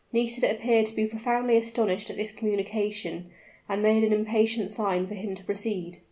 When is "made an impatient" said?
3.83-4.71